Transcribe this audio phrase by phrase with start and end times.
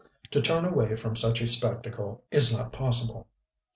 [0.31, 3.27] To turn away from such a spectacle is not possible.